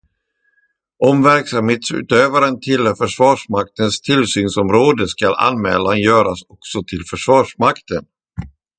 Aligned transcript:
Om 0.99 1.23
verksamhetsutövaren 1.23 2.59
tillhör 2.61 2.95
Försvarsmaktens 2.95 4.01
tillsynsområde, 4.01 5.07
ska 5.07 5.33
anmälan 5.33 5.99
göras 6.01 6.39
också 6.49 6.83
till 6.87 7.01
Försvarsmakten. 7.09 8.05